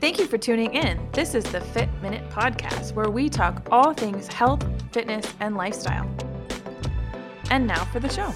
Thank 0.00 0.18
you 0.18 0.26
for 0.26 0.38
tuning 0.38 0.72
in. 0.72 0.98
This 1.12 1.34
is 1.34 1.44
the 1.44 1.60
Fit 1.60 1.90
Minute 2.00 2.26
Podcast, 2.30 2.94
where 2.94 3.10
we 3.10 3.28
talk 3.28 3.68
all 3.70 3.92
things 3.92 4.28
health, 4.28 4.66
fitness, 4.92 5.30
and 5.40 5.58
lifestyle. 5.58 6.08
And 7.50 7.66
now 7.66 7.84
for 7.84 8.00
the 8.00 8.08
show. 8.08 8.32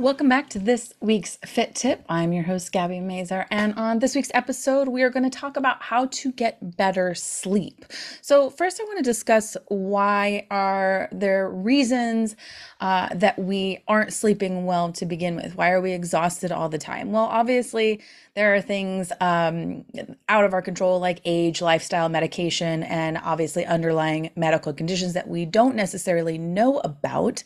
Welcome 0.00 0.30
back 0.30 0.48
to 0.50 0.58
this 0.58 0.94
week's 1.00 1.36
Fit 1.44 1.74
Tip. 1.74 2.06
I'm 2.08 2.32
your 2.32 2.44
host, 2.44 2.72
Gabby 2.72 3.00
Mazar, 3.00 3.44
and 3.50 3.74
on 3.74 3.98
this 3.98 4.14
week's 4.14 4.30
episode, 4.32 4.88
we 4.88 5.02
are 5.02 5.10
going 5.10 5.30
to 5.30 5.38
talk 5.38 5.58
about 5.58 5.82
how 5.82 6.06
to 6.06 6.32
get 6.32 6.78
better 6.78 7.14
sleep. 7.14 7.84
So, 8.22 8.48
first, 8.48 8.80
I 8.80 8.84
want 8.84 8.96
to 8.96 9.04
discuss 9.04 9.58
why 9.68 10.46
are 10.50 11.10
there 11.12 11.50
reasons 11.50 12.34
uh, 12.80 13.10
that 13.14 13.38
we 13.38 13.80
aren't 13.88 14.14
sleeping 14.14 14.64
well 14.64 14.90
to 14.92 15.04
begin 15.04 15.36
with? 15.36 15.54
Why 15.54 15.70
are 15.70 15.82
we 15.82 15.92
exhausted 15.92 16.50
all 16.50 16.70
the 16.70 16.78
time? 16.78 17.12
Well, 17.12 17.24
obviously, 17.24 18.00
there 18.40 18.54
are 18.54 18.62
things 18.62 19.12
um, 19.20 19.84
out 20.30 20.46
of 20.46 20.54
our 20.54 20.62
control, 20.62 20.98
like 20.98 21.20
age, 21.26 21.60
lifestyle, 21.60 22.08
medication, 22.08 22.82
and 22.84 23.18
obviously 23.22 23.66
underlying 23.66 24.30
medical 24.34 24.72
conditions 24.72 25.12
that 25.12 25.28
we 25.28 25.44
don't 25.44 25.76
necessarily 25.76 26.38
know 26.38 26.78
about. 26.78 27.42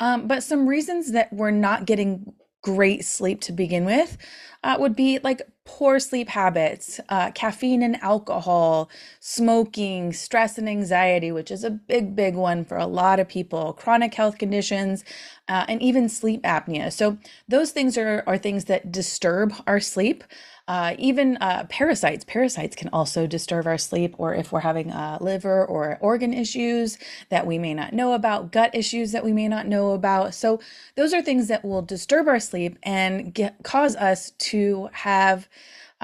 Um, 0.00 0.28
but 0.28 0.42
some 0.42 0.66
reasons 0.66 1.12
that 1.12 1.32
we're 1.32 1.50
not 1.50 1.86
getting 1.86 2.34
great 2.64 3.04
sleep 3.04 3.42
to 3.42 3.52
begin 3.52 3.84
with 3.84 4.16
uh, 4.64 4.76
would 4.80 4.96
be 4.96 5.18
like 5.22 5.42
poor 5.66 6.00
sleep 6.00 6.28
habits, 6.30 6.98
uh, 7.10 7.30
caffeine 7.32 7.82
and 7.82 8.02
alcohol, 8.02 8.88
smoking, 9.20 10.12
stress 10.12 10.56
and 10.56 10.68
anxiety, 10.68 11.30
which 11.30 11.50
is 11.50 11.62
a 11.62 11.70
big, 11.70 12.16
big 12.16 12.34
one 12.34 12.64
for 12.64 12.78
a 12.78 12.86
lot 12.86 13.20
of 13.20 13.28
people, 13.28 13.74
chronic 13.74 14.14
health 14.14 14.38
conditions, 14.38 15.04
uh, 15.48 15.66
and 15.68 15.82
even 15.82 16.08
sleep 16.08 16.42
apnea. 16.42 16.90
So, 16.90 17.18
those 17.46 17.70
things 17.70 17.98
are, 17.98 18.24
are 18.26 18.38
things 18.38 18.64
that 18.64 18.90
disturb 18.90 19.52
our 19.66 19.80
sleep. 19.80 20.24
Uh, 20.66 20.94
even 20.98 21.36
uh, 21.42 21.66
parasites. 21.68 22.24
Parasites 22.24 22.74
can 22.74 22.88
also 22.90 23.26
disturb 23.26 23.66
our 23.66 23.76
sleep, 23.76 24.14
or 24.16 24.34
if 24.34 24.50
we're 24.50 24.60
having 24.60 24.90
uh, 24.90 25.18
liver 25.20 25.64
or 25.66 25.98
organ 26.00 26.32
issues 26.32 26.96
that 27.28 27.46
we 27.46 27.58
may 27.58 27.74
not 27.74 27.92
know 27.92 28.14
about, 28.14 28.50
gut 28.50 28.74
issues 28.74 29.12
that 29.12 29.24
we 29.24 29.32
may 29.32 29.46
not 29.46 29.66
know 29.66 29.92
about. 29.92 30.34
So, 30.34 30.60
those 30.96 31.12
are 31.12 31.20
things 31.20 31.48
that 31.48 31.64
will 31.66 31.82
disturb 31.82 32.28
our 32.28 32.40
sleep 32.40 32.78
and 32.82 33.34
get, 33.34 33.62
cause 33.62 33.94
us 33.96 34.30
to 34.30 34.88
have 34.92 35.48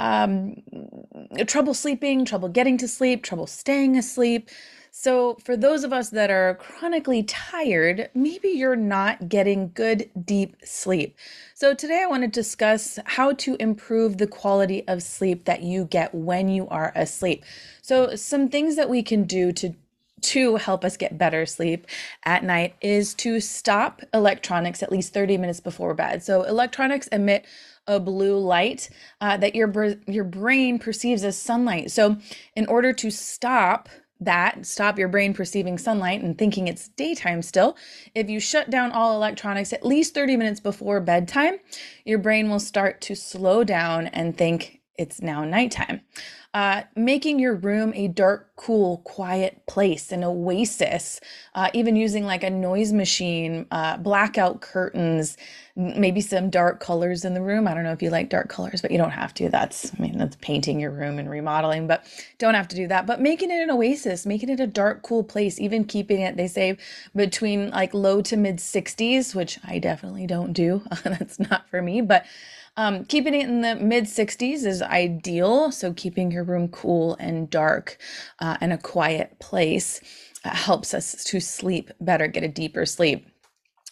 um, 0.01 0.63
trouble 1.47 1.75
sleeping, 1.75 2.25
trouble 2.25 2.49
getting 2.49 2.79
to 2.79 2.89
sleep, 2.89 3.23
trouble 3.23 3.47
staying 3.47 3.97
asleep. 3.99 4.49
So, 4.93 5.37
for 5.45 5.57
those 5.57 5.85
of 5.85 5.93
us 5.93 6.11
that 6.11 6.31
are 6.31 6.55
chronically 6.57 7.23
tired, 7.23 8.11
maybe 8.13 8.49
you're 8.49 8.75
not 8.75 9.29
getting 9.29 9.71
good 9.73 10.11
deep 10.25 10.57
sleep. 10.65 11.17
So, 11.55 11.75
today 11.75 12.03
I 12.03 12.07
want 12.07 12.23
to 12.23 12.29
discuss 12.29 12.99
how 13.05 13.33
to 13.35 13.57
improve 13.61 14.19
the 14.19 14.27
quality 14.27 14.89
of 14.89 15.03
sleep 15.03 15.45
that 15.45 15.63
you 15.63 15.85
get 15.85 16.13
when 16.15 16.49
you 16.49 16.67
are 16.69 16.93
asleep. 16.97 17.45
So, 17.83 18.17
some 18.17 18.49
things 18.49 18.75
that 18.77 18.89
we 18.89 19.03
can 19.03 19.25
do 19.25 19.53
to 19.53 19.75
to 20.23 20.57
help 20.57 20.85
us 20.85 20.99
get 20.99 21.17
better 21.17 21.47
sleep 21.47 21.87
at 22.25 22.45
night 22.45 22.75
is 22.83 23.15
to 23.15 23.41
stop 23.41 24.03
electronics 24.13 24.83
at 24.83 24.93
least 24.93 25.15
30 25.15 25.39
minutes 25.39 25.61
before 25.61 25.95
bed. 25.95 26.23
So, 26.23 26.43
electronics 26.43 27.07
emit 27.09 27.47
a 27.91 28.01
blue 28.01 28.39
light 28.39 28.89
uh, 29.21 29.37
that 29.37 29.55
your 29.55 29.97
your 30.07 30.25
brain 30.25 30.79
perceives 30.79 31.25
as 31.25 31.37
sunlight. 31.37 31.91
So, 31.91 32.17
in 32.57 32.67
order 32.67 32.93
to 32.95 33.11
stop 33.11 33.89
that, 34.21 34.67
stop 34.67 34.99
your 34.99 35.09
brain 35.09 35.35
perceiving 35.35 35.79
sunlight 35.79 36.23
and 36.23 36.37
thinking 36.37 36.69
it's 36.69 36.89
daytime 36.89 37.43
still, 37.43 37.77
if 38.15 38.29
you 38.29 38.39
shut 38.39 38.71
down 38.71 38.93
all 38.93 39.17
electronics 39.17 39.73
at 39.73 39.85
least 39.85 40.15
30 40.15 40.37
minutes 40.37 40.61
before 40.61 41.01
bedtime, 41.01 41.59
your 42.05 42.19
brain 42.19 42.51
will 42.51 42.61
start 42.61 43.01
to 43.03 43.17
slow 43.17 43.65
down 43.65 44.07
and 44.09 44.37
think 44.37 44.80
it's 44.97 45.23
now 45.23 45.45
nighttime. 45.45 46.03
Uh, 46.53 46.83
making 46.97 47.39
your 47.39 47.55
room 47.55 47.93
a 47.95 48.09
dark, 48.09 48.51
cool, 48.57 48.99
quiet 49.05 49.65
place, 49.67 50.11
an 50.11 50.25
oasis, 50.25 51.21
uh, 51.55 51.71
even 51.73 51.95
using 51.95 52.25
like 52.27 52.43
a 52.43 52.51
noise 52.51 52.93
machine, 52.93 53.67
uh, 53.71 53.97
blackout 53.99 54.61
curtains, 54.61 55.37
maybe 55.77 56.21
some 56.21 56.51
dark 56.51 56.81
colors 56.81 57.25
in 57.25 57.35
the 57.35 57.41
room. 57.41 57.69
I 57.69 57.75
don't 57.75 57.85
know 57.85 57.93
if 57.93 58.03
you 58.03 58.11
like 58.11 58.31
dark 58.31 58.49
colors, 58.49 58.83
but 58.83 58.91
you 58.91 58.99
don't 58.99 59.13
have 59.13 59.33
to. 59.35 59.49
That's, 59.49 59.95
I 59.95 60.03
mean, 60.03 60.19
that's 60.19 60.37
painting 60.41 60.81
your 60.81 60.91
room 60.91 61.21
and 61.21 61.31
remodeling, 61.31 61.87
but 61.87 62.05
don't 62.39 62.55
have 62.55 62.67
to 62.69 62.77
do 62.77 62.89
that. 62.89 63.07
But 63.07 63.21
making 63.21 63.53
it 63.53 63.63
an 63.63 63.71
oasis, 63.71 64.27
making 64.27 64.49
it 64.49 64.59
a 64.59 64.67
dark, 64.67 65.03
cool 65.03 65.23
place, 65.23 65.61
even 65.61 65.85
keeping 65.85 66.21
it, 66.21 66.37
they 66.37 66.49
say, 66.49 66.77
between 67.15 67.71
like 67.71 67.95
low 67.95 68.23
to 68.23 68.37
mid 68.37 68.57
60s, 68.57 69.37
which 69.37 69.61
I 69.65 69.79
definitely 69.79 70.27
don't 70.27 70.53
do. 70.53 70.83
that's 71.05 71.39
not 71.39 71.69
for 71.71 71.81
me, 71.81 72.01
but 72.01 72.27
um, 72.81 73.05
keeping 73.05 73.35
it 73.35 73.47
in 73.47 73.61
the 73.61 73.77
mid 73.77 74.05
60s 74.05 74.65
is 74.65 74.81
ideal. 74.81 75.71
So, 75.71 75.93
keeping 75.93 76.31
your 76.31 76.45
room 76.45 76.69
cool 76.69 77.15
and 77.21 77.51
dark 77.51 77.99
uh, 78.39 78.57
and 78.63 78.73
a 78.73 78.79
quiet 78.79 79.39
place 79.39 80.01
uh, 80.47 80.55
helps 80.55 80.95
us 80.95 81.23
to 81.25 81.41
sleep 81.41 81.91
better, 82.01 82.27
get 82.27 82.43
a 82.43 82.49
deeper 82.49 82.87
sleep. 82.87 83.29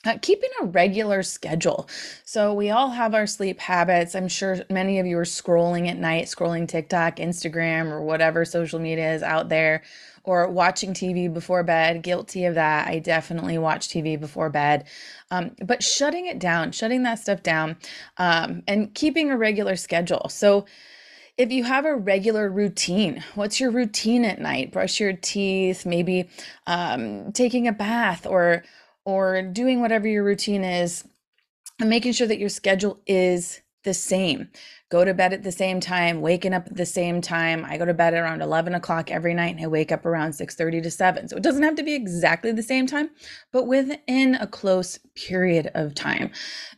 Uh, 0.06 0.16
keeping 0.22 0.48
a 0.62 0.64
regular 0.64 1.22
schedule. 1.22 1.86
So, 2.24 2.54
we 2.54 2.70
all 2.70 2.88
have 2.88 3.14
our 3.14 3.26
sleep 3.26 3.60
habits. 3.60 4.14
I'm 4.14 4.26
sure 4.28 4.56
many 4.70 4.98
of 5.00 5.04
you 5.06 5.18
are 5.18 5.24
scrolling 5.24 5.86
at 5.90 5.98
night, 5.98 6.24
scrolling 6.24 6.66
TikTok, 6.66 7.16
Instagram, 7.16 7.90
or 7.90 8.00
whatever 8.00 8.46
social 8.46 8.78
media 8.78 9.12
is 9.12 9.22
out 9.22 9.50
there 9.50 9.82
or 10.28 10.46
watching 10.46 10.92
TV 10.92 11.32
before 11.32 11.62
bed. 11.62 12.02
Guilty 12.02 12.44
of 12.44 12.54
that. 12.54 12.86
I 12.86 12.98
definitely 12.98 13.56
watch 13.56 13.88
TV 13.88 14.20
before 14.20 14.50
bed. 14.50 14.84
Um, 15.30 15.56
but 15.64 15.82
shutting 15.82 16.26
it 16.26 16.38
down, 16.38 16.72
shutting 16.72 17.02
that 17.04 17.18
stuff 17.18 17.42
down, 17.42 17.78
um, 18.18 18.62
and 18.68 18.94
keeping 18.94 19.30
a 19.30 19.38
regular 19.38 19.74
schedule. 19.74 20.28
So, 20.28 20.66
if 21.38 21.50
you 21.50 21.64
have 21.64 21.86
a 21.86 21.96
regular 21.96 22.50
routine, 22.50 23.24
what's 23.36 23.58
your 23.58 23.70
routine 23.70 24.26
at 24.26 24.38
night? 24.38 24.70
Brush 24.70 25.00
your 25.00 25.14
teeth, 25.14 25.86
maybe 25.86 26.28
um, 26.66 27.32
taking 27.32 27.66
a 27.66 27.72
bath, 27.72 28.26
or 28.26 28.64
or 29.06 29.40
doing 29.40 29.80
whatever 29.80 30.06
your 30.06 30.24
routine 30.24 30.62
is, 30.62 31.08
and 31.80 31.88
making 31.88 32.12
sure 32.12 32.26
that 32.26 32.38
your 32.38 32.50
schedule 32.50 33.00
is 33.06 33.62
the 33.84 33.94
same 33.94 34.50
go 34.90 35.04
to 35.04 35.12
bed 35.12 35.34
at 35.34 35.42
the 35.42 35.52
same 35.52 35.80
time, 35.80 36.22
waking 36.22 36.54
up 36.54 36.66
at 36.66 36.76
the 36.76 36.86
same 36.86 37.20
time. 37.20 37.64
I 37.66 37.76
go 37.76 37.84
to 37.84 37.92
bed 37.92 38.14
around 38.14 38.40
11 38.40 38.74
o'clock 38.74 39.10
every 39.10 39.34
night 39.34 39.54
and 39.54 39.64
I 39.64 39.68
wake 39.68 39.92
up 39.92 40.06
around 40.06 40.30
6.30 40.30 40.82
to 40.82 40.90
7. 40.90 41.28
So 41.28 41.36
it 41.36 41.42
doesn't 41.42 41.62
have 41.62 41.74
to 41.74 41.82
be 41.82 41.94
exactly 41.94 42.52
the 42.52 42.62
same 42.62 42.86
time, 42.86 43.10
but 43.52 43.66
within 43.66 44.36
a 44.36 44.46
close 44.46 44.98
period 45.14 45.70
of 45.74 45.94
time. 45.94 46.30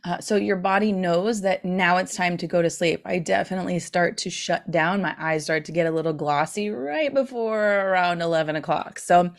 Uh, 0.03 0.19
so 0.19 0.35
your 0.35 0.57
body 0.57 0.91
knows 0.91 1.41
that 1.41 1.63
now 1.63 1.97
it's 1.97 2.15
time 2.15 2.35
to 2.37 2.47
go 2.47 2.61
to 2.61 2.69
sleep. 2.69 3.01
I 3.05 3.19
definitely 3.19 3.79
start 3.79 4.17
to 4.17 4.29
shut 4.29 4.69
down. 4.69 5.01
My 5.01 5.15
eyes 5.17 5.45
start 5.45 5.63
to 5.65 5.71
get 5.71 5.87
a 5.87 5.91
little 5.91 6.13
glossy 6.13 6.69
right 6.69 7.13
before 7.13 7.63
around 7.63 8.21
11 8.21 8.57
o'clock. 8.57 8.99
So 8.99 9.29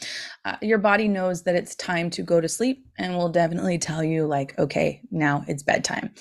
uh, 0.47 0.57
your 0.63 0.79
body 0.79 1.09
knows 1.09 1.43
that 1.43 1.57
it's 1.57 1.75
time 1.75 2.09
to 2.11 2.23
go 2.23 2.41
to 2.41 2.49
sleep 2.49 2.87
and 2.97 3.17
will 3.17 3.29
definitely 3.29 3.79
tell 3.79 4.03
you 4.03 4.27
like, 4.27 4.59
okay, 4.59 5.03
now 5.11 5.45
it's 5.47 5.63
bedtime. 5.63 6.15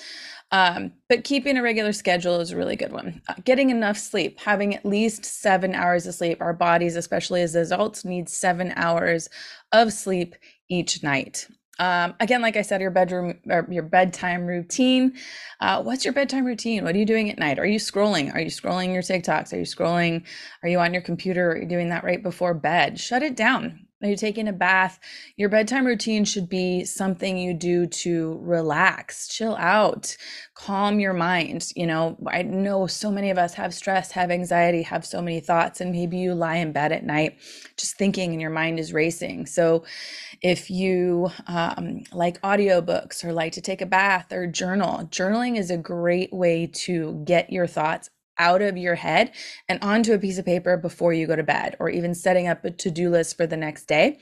Um, 0.52 0.92
but 1.08 1.24
keeping 1.24 1.56
a 1.56 1.62
regular 1.62 1.94
schedule 1.94 2.38
is 2.42 2.50
a 2.50 2.56
really 2.56 2.76
good 2.76 2.92
one. 2.92 3.22
Uh, 3.28 3.34
getting 3.44 3.70
enough 3.70 3.96
sleep, 3.96 4.38
having 4.40 4.74
at 4.74 4.84
least 4.84 5.24
seven 5.24 5.74
hours 5.74 6.06
of 6.06 6.14
sleep. 6.14 6.42
Our 6.42 6.52
bodies, 6.52 6.96
especially 6.96 7.42
as 7.42 7.54
adults, 7.54 8.04
need 8.04 8.28
seven 8.28 8.72
hours 8.76 9.28
of 9.72 9.92
sleep 9.92 10.34
each 10.68 11.02
night. 11.02 11.46
Um, 11.78 12.14
again, 12.20 12.42
like 12.42 12.56
I 12.56 12.62
said, 12.62 12.80
your 12.80 12.90
bedroom 12.90 13.38
or 13.48 13.66
your 13.70 13.82
bedtime 13.82 14.46
routine. 14.46 15.14
Uh, 15.60 15.82
what's 15.82 16.04
your 16.04 16.12
bedtime 16.12 16.44
routine? 16.44 16.84
What 16.84 16.94
are 16.94 16.98
you 16.98 17.06
doing 17.06 17.30
at 17.30 17.38
night? 17.38 17.58
Are 17.58 17.66
you 17.66 17.78
scrolling? 17.78 18.32
Are 18.34 18.40
you 18.40 18.50
scrolling 18.50 18.92
your 18.92 19.02
TikToks? 19.02 19.52
Are 19.52 19.56
you 19.56 19.64
scrolling? 19.64 20.24
Are 20.62 20.68
you 20.68 20.78
on 20.78 20.92
your 20.92 21.02
computer? 21.02 21.52
Are 21.52 21.58
you 21.58 21.66
doing 21.66 21.88
that 21.88 22.04
right 22.04 22.22
before 22.22 22.54
bed? 22.54 23.00
Shut 23.00 23.22
it 23.22 23.36
down. 23.36 23.86
Are 24.02 24.08
you 24.08 24.16
taking 24.16 24.48
a 24.48 24.52
bath? 24.52 24.98
Your 25.36 25.48
bedtime 25.48 25.86
routine 25.86 26.24
should 26.24 26.48
be 26.48 26.84
something 26.84 27.38
you 27.38 27.54
do 27.54 27.86
to 27.86 28.38
relax, 28.42 29.28
chill 29.28 29.54
out, 29.56 30.16
calm 30.54 30.98
your 30.98 31.12
mind. 31.12 31.68
You 31.76 31.86
know, 31.86 32.18
I 32.26 32.42
know 32.42 32.88
so 32.88 33.12
many 33.12 33.30
of 33.30 33.38
us 33.38 33.54
have 33.54 33.72
stress, 33.72 34.10
have 34.12 34.30
anxiety, 34.30 34.82
have 34.82 35.06
so 35.06 35.22
many 35.22 35.38
thoughts, 35.38 35.80
and 35.80 35.92
maybe 35.92 36.18
you 36.18 36.34
lie 36.34 36.56
in 36.56 36.72
bed 36.72 36.90
at 36.90 37.04
night 37.04 37.38
just 37.76 37.96
thinking 37.96 38.32
and 38.32 38.40
your 38.40 38.50
mind 38.50 38.80
is 38.80 38.92
racing. 38.92 39.46
So, 39.46 39.84
if 40.42 40.70
you 40.70 41.30
um, 41.46 42.02
like 42.12 42.40
audiobooks 42.42 43.24
or 43.24 43.32
like 43.32 43.52
to 43.52 43.60
take 43.60 43.80
a 43.80 43.86
bath 43.86 44.32
or 44.32 44.48
journal, 44.48 45.08
journaling 45.10 45.56
is 45.56 45.70
a 45.70 45.76
great 45.76 46.32
way 46.32 46.66
to 46.66 47.22
get 47.24 47.52
your 47.52 47.68
thoughts 47.68 48.10
out 48.38 48.62
of 48.62 48.76
your 48.76 48.94
head 48.94 49.32
and 49.68 49.78
onto 49.82 50.12
a 50.12 50.18
piece 50.18 50.38
of 50.38 50.44
paper 50.44 50.76
before 50.76 51.12
you 51.12 51.26
go 51.26 51.36
to 51.36 51.42
bed, 51.42 51.76
or 51.78 51.88
even 51.90 52.14
setting 52.14 52.48
up 52.48 52.64
a 52.64 52.70
to 52.70 52.90
do 52.90 53.10
list 53.10 53.36
for 53.36 53.46
the 53.46 53.56
next 53.56 53.86
day. 53.86 54.18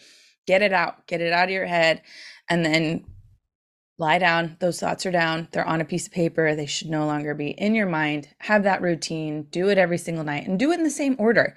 Get 0.47 0.63
it 0.63 0.73
out, 0.73 1.07
get 1.07 1.21
it 1.21 1.33
out 1.33 1.45
of 1.45 1.51
your 1.51 1.67
head, 1.67 2.03
and 2.49 2.65
then 2.65 3.05
lie 3.99 4.19
down. 4.19 4.57
Those 4.61 4.81
thoughts 4.81 5.05
are 5.05 5.11
down. 5.11 5.49
They're 5.53 5.67
on 5.67 5.81
a 5.81 5.85
piece 5.85 6.07
of 6.07 6.13
paper. 6.13 6.55
They 6.55 6.67
should 6.67 6.89
no 6.89 7.07
longer 7.07 7.35
be 7.35 7.51
in 7.51 7.75
your 7.75 7.87
mind. 7.87 8.29
Have 8.39 8.65
that 8.65 8.83
routine. 8.83 9.47
Do 9.51 9.69
it 9.69 9.79
every 9.79 9.99
single 9.99 10.25
night 10.25 10.49
and 10.49 10.59
do 10.59 10.73
it 10.73 10.79
in 10.79 10.85
the 10.85 10.91
same 10.91 11.17
order. 11.19 11.55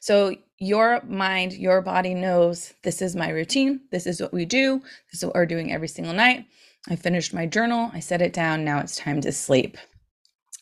So 0.00 0.36
your 0.58 1.02
mind, 1.02 1.54
your 1.54 1.80
body 1.80 2.14
knows 2.14 2.74
this 2.82 3.00
is 3.00 3.16
my 3.16 3.30
routine. 3.30 3.80
This 3.90 4.06
is 4.06 4.20
what 4.20 4.32
we 4.32 4.44
do. 4.44 4.80
This 5.10 5.20
is 5.20 5.24
what 5.24 5.34
we're 5.34 5.46
doing 5.46 5.72
every 5.72 5.88
single 5.88 6.14
night. 6.14 6.46
I 6.88 6.96
finished 6.96 7.34
my 7.34 7.46
journal. 7.46 7.90
I 7.92 8.00
set 8.00 8.22
it 8.22 8.32
down. 8.32 8.64
Now 8.64 8.78
it's 8.80 8.96
time 8.96 9.20
to 9.22 9.32
sleep. 9.32 9.76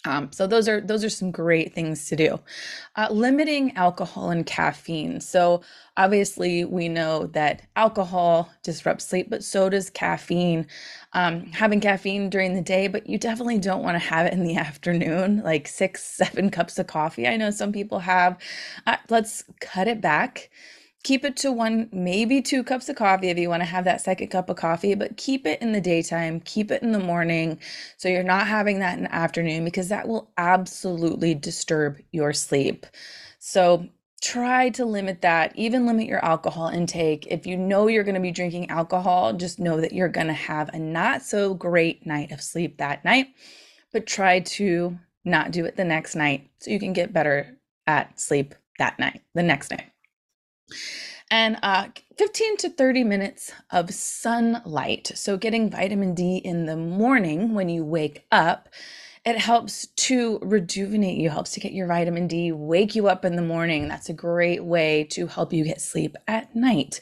Um, 0.07 0.31
so 0.33 0.47
those 0.47 0.69
are 0.69 0.81
those 0.81 1.03
are 1.03 1.09
some 1.09 1.31
great 1.31 1.75
things 1.75 2.09
to 2.09 2.17
do. 2.17 2.41
Uh, 2.97 3.09
limiting 3.11 3.75
alcohol 3.77 4.31
and 4.31 4.45
caffeine. 4.45 5.21
So 5.21 5.63
obviously 5.97 6.65
we 6.65 6.89
know 6.89 7.27
that 7.29 7.63
alcohol 7.77 8.51
disrupts 8.63 9.07
sleep, 9.07 9.31
but 9.31 9.43
so 9.43 9.69
does 9.71 9.91
caffeine. 9.91 10.67
Um, 11.15 11.47
having 11.53 11.81
caffeine 11.81 12.29
during 12.29 12.55
the 12.55 12.61
day, 12.61 12.89
but 12.89 13.09
you 13.09 13.19
definitely 13.19 13.59
don't 13.59 13.83
want 13.83 13.95
to 13.95 14.09
have 14.09 14.27
it 14.27 14.33
in 14.33 14.45
the 14.45 14.57
afternoon, 14.59 15.43
like 15.43 15.69
six, 15.69 16.03
seven 16.05 16.51
cups 16.51 16.79
of 16.79 16.87
coffee. 16.87 17.27
I 17.27 17.37
know 17.37 17.51
some 17.51 17.73
people 17.73 18.01
have. 18.01 18.37
Uh, 18.87 18.97
let's 19.09 19.45
cut 19.61 19.89
it 19.89 20.01
back 20.01 20.51
keep 21.05 21.25
it 21.25 21.37
to 21.37 21.53
one, 21.53 21.89
maybe 21.93 22.43
two 22.43 22.65
cups 22.65 22.89
of 22.89 22.97
coffee 22.97 23.29
if 23.29 23.39
you 23.39 23.51
want 23.51 23.61
to 23.61 23.69
have 23.69 23.85
that 23.85 24.01
second 24.01 24.29
cup 24.29 24.49
of 24.49 24.57
coffee, 24.57 24.95
but 24.95 25.17
keep 25.19 25.47
it 25.47 25.61
in 25.61 25.73
the 25.73 25.81
daytime, 25.81 26.41
keep 26.41 26.71
it 26.71 26.83
in 26.83 26.93
the 26.93 26.99
morning. 26.99 27.61
So 27.99 28.09
you're 28.09 28.25
not 28.25 28.47
having 28.47 28.81
that 28.81 28.97
in 28.97 29.05
the 29.05 29.15
afternoon 29.15 29.65
because 29.65 29.89
that 29.91 30.09
will 30.09 30.33
absolutely 30.39 31.35
disturb 31.35 31.99
your 32.11 32.33
sleep. 32.33 32.87
So 33.39 33.87
try 34.23 34.71
to 34.71 34.87
limit 34.87 35.21
that, 35.21 35.53
even 35.55 35.87
limit 35.87 36.07
your 36.07 36.25
alcohol 36.25 36.69
intake. 36.69 37.27
If 37.31 37.47
you 37.47 37.59
know 37.59 37.87
you're 37.87 38.03
going 38.03 38.15
to 38.15 38.21
be 38.21 38.33
drinking 38.33 38.71
alcohol, 38.71 39.35
just 39.35 39.59
know 39.59 39.83
that 39.83 39.93
you're 39.93 40.09
going 40.09 40.29
to 40.29 40.33
have 40.33 40.71
a 40.71 40.79
not 40.79 41.23
so 41.23 41.53
great 41.53 42.07
night 42.07 42.33
of 42.33 42.41
sleep 42.41 42.79
that 42.79 43.05
night, 43.05 43.27
but 43.93 44.07
try 44.07 44.41
to 44.41 44.99
not 45.27 45.51
do 45.51 45.67
it 45.67 45.77
the 45.77 45.85
next 45.85 46.17
night 46.17 46.49
so 46.61 46.71
you 46.71 46.81
can 46.81 46.95
get 46.95 47.13
better 47.13 47.59
at 47.87 48.19
sleep 48.19 48.55
that 48.79 48.99
night, 48.99 49.21
the 49.35 49.43
next 49.43 49.71
night 49.71 49.91
and 51.31 51.59
uh, 51.63 51.89
15 52.17 52.59
to 52.59 52.71
30 52.71 53.05
minutes 53.05 53.53
of 53.71 53.91
sunlight. 53.93 55.13
So, 55.15 55.37
getting 55.37 55.71
vitamin 55.71 56.15
D 56.15 56.37
in 56.37 56.67
the 56.67 56.77
morning 56.77 57.55
when 57.55 57.69
you 57.69 57.85
wake 57.85 58.27
up, 58.31 58.69
it 59.25 59.39
helps 59.39 59.87
to 59.87 60.39
rejuvenate 60.43 61.19
you, 61.19 61.31
helps 61.31 61.53
to 61.53 61.61
get 61.61 61.73
your 61.73 61.89
vitamin 61.89 62.29
D, 62.29 62.53
wake 62.53 62.95
you 62.95 63.09
up 63.09 63.25
in 63.25 63.37
the 63.37 63.43
morning. 63.43 63.89
That's 63.89 64.09
a 64.09 64.15
great 64.15 64.65
way 64.65 65.05
to 65.11 65.27
help 65.27 65.53
you 65.53 65.65
get 65.65 65.81
sleep 65.81 66.17
at 66.29 66.55
night. 66.55 67.01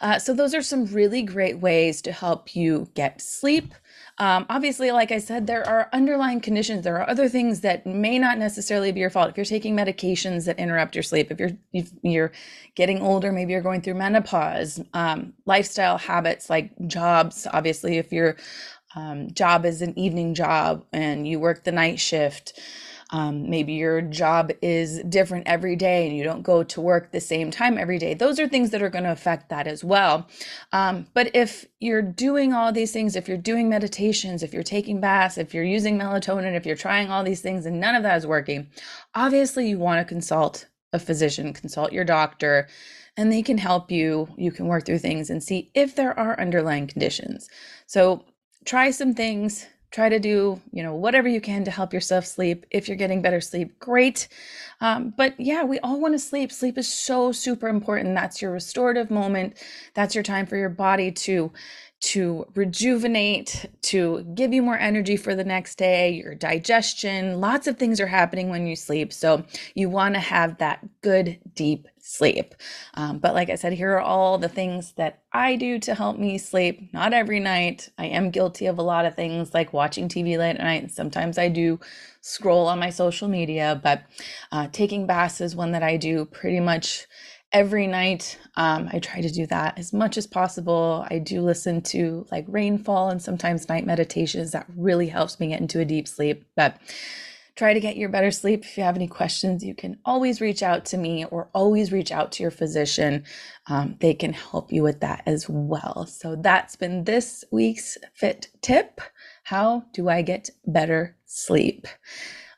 Uh, 0.00 0.18
so, 0.18 0.34
those 0.34 0.54
are 0.54 0.62
some 0.62 0.86
really 0.86 1.22
great 1.22 1.60
ways 1.60 2.02
to 2.02 2.12
help 2.12 2.54
you 2.54 2.90
get 2.94 3.20
sleep. 3.20 3.72
Um, 4.18 4.46
obviously, 4.48 4.92
like 4.92 5.10
I 5.10 5.18
said, 5.18 5.46
there 5.46 5.66
are 5.66 5.88
underlying 5.92 6.40
conditions. 6.40 6.84
There 6.84 6.96
are 7.00 7.08
other 7.08 7.28
things 7.28 7.62
that 7.62 7.84
may 7.84 8.18
not 8.18 8.38
necessarily 8.38 8.92
be 8.92 9.00
your 9.00 9.10
fault. 9.10 9.28
If 9.28 9.36
you're 9.36 9.44
taking 9.44 9.76
medications 9.76 10.46
that 10.46 10.58
interrupt 10.58 10.94
your 10.94 11.02
sleep, 11.02 11.32
if 11.32 11.40
you're 11.40 11.50
if 11.72 11.90
you're 12.02 12.30
getting 12.76 13.02
older, 13.02 13.32
maybe 13.32 13.52
you're 13.52 13.60
going 13.60 13.80
through 13.80 13.94
menopause, 13.94 14.80
um, 14.92 15.32
lifestyle 15.46 15.98
habits 15.98 16.48
like 16.48 16.70
jobs. 16.86 17.46
Obviously, 17.52 17.98
if 17.98 18.12
your 18.12 18.36
um, 18.94 19.32
job 19.32 19.64
is 19.64 19.82
an 19.82 19.98
evening 19.98 20.34
job 20.34 20.84
and 20.92 21.26
you 21.26 21.40
work 21.40 21.64
the 21.64 21.72
night 21.72 21.98
shift. 21.98 22.58
Um, 23.10 23.48
maybe 23.50 23.74
your 23.74 24.00
job 24.00 24.50
is 24.62 25.00
different 25.02 25.46
every 25.46 25.76
day 25.76 26.06
and 26.06 26.16
you 26.16 26.24
don't 26.24 26.42
go 26.42 26.62
to 26.64 26.80
work 26.80 27.12
the 27.12 27.20
same 27.20 27.50
time 27.50 27.78
every 27.78 27.98
day. 27.98 28.14
Those 28.14 28.40
are 28.40 28.48
things 28.48 28.70
that 28.70 28.82
are 28.82 28.90
going 28.90 29.04
to 29.04 29.12
affect 29.12 29.50
that 29.50 29.66
as 29.66 29.84
well. 29.84 30.26
Um, 30.72 31.06
but 31.14 31.30
if 31.34 31.66
you're 31.80 32.02
doing 32.02 32.52
all 32.52 32.72
these 32.72 32.92
things, 32.92 33.14
if 33.14 33.28
you're 33.28 33.36
doing 33.36 33.68
meditations, 33.68 34.42
if 34.42 34.52
you're 34.52 34.62
taking 34.62 35.00
baths, 35.00 35.38
if 35.38 35.54
you're 35.54 35.64
using 35.64 35.98
melatonin, 35.98 36.54
if 36.54 36.66
you're 36.66 36.76
trying 36.76 37.10
all 37.10 37.22
these 37.22 37.42
things 37.42 37.66
and 37.66 37.80
none 37.80 37.94
of 37.94 38.02
that 38.02 38.16
is 38.16 38.26
working, 38.26 38.68
obviously 39.14 39.68
you 39.68 39.78
want 39.78 40.00
to 40.00 40.04
consult 40.12 40.66
a 40.92 40.98
physician, 40.98 41.52
consult 41.52 41.92
your 41.92 42.04
doctor, 42.04 42.68
and 43.16 43.30
they 43.30 43.42
can 43.42 43.58
help 43.58 43.90
you. 43.90 44.28
You 44.36 44.50
can 44.50 44.66
work 44.66 44.86
through 44.86 44.98
things 44.98 45.30
and 45.30 45.42
see 45.42 45.70
if 45.74 45.94
there 45.94 46.18
are 46.18 46.40
underlying 46.40 46.86
conditions. 46.86 47.48
So 47.86 48.24
try 48.64 48.90
some 48.90 49.14
things 49.14 49.66
try 49.94 50.08
to 50.08 50.18
do 50.18 50.60
you 50.72 50.82
know 50.82 50.92
whatever 50.92 51.28
you 51.28 51.40
can 51.40 51.64
to 51.64 51.70
help 51.70 51.94
yourself 51.94 52.26
sleep. 52.26 52.66
If 52.72 52.88
you're 52.88 52.96
getting 52.96 53.22
better 53.22 53.40
sleep 53.40 53.78
great. 53.78 54.26
Um, 54.80 55.14
but 55.16 55.38
yeah 55.38 55.62
we 55.62 55.78
all 55.80 56.00
want 56.00 56.14
to 56.14 56.18
sleep. 56.18 56.50
Sleep 56.50 56.76
is 56.76 56.92
so 56.92 57.30
super 57.30 57.68
important. 57.68 58.16
That's 58.16 58.42
your 58.42 58.50
restorative 58.50 59.08
moment. 59.08 59.56
That's 59.94 60.16
your 60.16 60.24
time 60.24 60.46
for 60.46 60.56
your 60.56 60.68
body 60.68 61.12
to 61.12 61.52
to 62.00 62.44
rejuvenate, 62.54 63.66
to 63.80 64.24
give 64.34 64.52
you 64.52 64.62
more 64.62 64.76
energy 64.76 65.16
for 65.16 65.34
the 65.34 65.44
next 65.44 65.76
day, 65.76 66.10
your 66.10 66.34
digestion. 66.34 67.40
Lots 67.40 67.66
of 67.66 67.78
things 67.78 67.98
are 67.98 68.06
happening 68.06 68.50
when 68.50 68.66
you 68.66 68.76
sleep. 68.76 69.10
So 69.10 69.44
you 69.74 69.88
want 69.88 70.14
to 70.14 70.20
have 70.20 70.58
that 70.58 70.86
good, 71.00 71.38
deep 71.54 71.88
sleep. 72.06 72.54
Um, 72.92 73.18
but 73.18 73.32
like 73.32 73.48
I 73.48 73.54
said, 73.54 73.72
here 73.72 73.94
are 73.94 74.00
all 74.00 74.36
the 74.36 74.48
things 74.48 74.92
that 74.92 75.22
I 75.32 75.56
do 75.56 75.78
to 75.80 75.94
help 75.94 76.18
me 76.18 76.36
sleep. 76.36 76.92
Not 76.92 77.14
every 77.14 77.40
night. 77.40 77.88
I 77.96 78.06
am 78.06 78.30
guilty 78.30 78.66
of 78.66 78.78
a 78.78 78.82
lot 78.82 79.06
of 79.06 79.16
things 79.16 79.54
like 79.54 79.72
watching 79.72 80.08
TV 80.08 80.36
late 80.36 80.56
at 80.56 80.60
night. 80.60 80.90
Sometimes 80.92 81.38
I 81.38 81.48
do 81.48 81.80
scroll 82.20 82.66
on 82.66 82.78
my 82.78 82.90
social 82.90 83.26
media, 83.26 83.80
but 83.82 84.02
uh, 84.52 84.68
taking 84.70 85.06
baths 85.06 85.40
is 85.40 85.56
one 85.56 85.72
that 85.72 85.82
I 85.82 85.96
do 85.96 86.26
pretty 86.26 86.60
much 86.60 87.06
every 87.52 87.86
night. 87.86 88.38
Um, 88.56 88.90
I 88.92 88.98
try 88.98 89.22
to 89.22 89.30
do 89.30 89.46
that 89.46 89.78
as 89.78 89.94
much 89.94 90.18
as 90.18 90.26
possible. 90.26 91.06
I 91.08 91.18
do 91.18 91.40
listen 91.40 91.80
to 91.82 92.26
like 92.30 92.44
rainfall 92.48 93.08
and 93.08 93.22
sometimes 93.22 93.68
night 93.70 93.86
meditations. 93.86 94.50
That 94.50 94.66
really 94.76 95.08
helps 95.08 95.40
me 95.40 95.48
get 95.48 95.60
into 95.60 95.80
a 95.80 95.86
deep 95.86 96.06
sleep. 96.06 96.44
But 96.54 96.76
try 97.56 97.72
to 97.72 97.80
get 97.80 97.96
your 97.96 98.08
better 98.08 98.30
sleep. 98.30 98.64
If 98.64 98.76
you 98.76 98.84
have 98.84 98.96
any 98.96 99.06
questions, 99.06 99.64
you 99.64 99.74
can 99.74 99.98
always 100.04 100.40
reach 100.40 100.62
out 100.62 100.84
to 100.86 100.96
me 100.96 101.24
or 101.26 101.48
always 101.54 101.92
reach 101.92 102.10
out 102.10 102.32
to 102.32 102.42
your 102.42 102.50
physician. 102.50 103.24
Um, 103.68 103.96
they 104.00 104.14
can 104.14 104.32
help 104.32 104.72
you 104.72 104.82
with 104.82 105.00
that 105.00 105.22
as 105.26 105.48
well. 105.48 106.06
So 106.06 106.36
that's 106.36 106.76
been 106.76 107.04
this 107.04 107.44
week's 107.52 107.96
Fit 108.14 108.48
Tip. 108.60 109.00
How 109.44 109.84
do 109.92 110.08
I 110.08 110.22
get 110.22 110.50
better 110.66 111.16
sleep? 111.26 111.86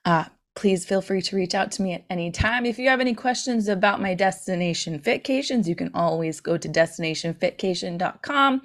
Uh, 0.05 0.25
please 0.55 0.87
feel 0.87 1.03
free 1.03 1.21
to 1.21 1.37
reach 1.37 1.55
out 1.55 1.71
to 1.73 1.83
me 1.83 1.93
at 1.93 2.05
any 2.09 2.31
time. 2.31 2.65
If 2.65 2.79
you 2.79 2.89
have 2.89 3.01
any 3.01 3.15
questions 3.15 3.69
about 3.69 4.01
my 4.01 4.15
destination 4.15 4.99
fitcations, 4.99 5.67
you 5.67 5.77
can 5.77 5.91
always 5.95 6.41
go 6.41 6.57
to 6.57 6.69
destinationfitcation.com 6.69 8.63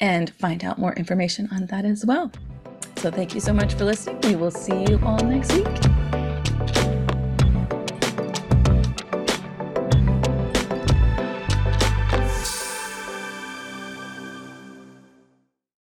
and 0.00 0.30
find 0.30 0.64
out 0.64 0.78
more 0.78 0.94
information 0.94 1.48
on 1.52 1.66
that 1.66 1.84
as 1.84 2.06
well. 2.06 2.32
So 3.04 3.10
thank 3.10 3.34
you 3.34 3.40
so 3.42 3.52
much 3.52 3.74
for 3.74 3.84
listening. 3.84 4.18
We 4.22 4.34
will 4.34 4.50
see 4.50 4.86
you 4.88 4.98
all 5.04 5.18
next 5.18 5.52
week. 5.52 6.03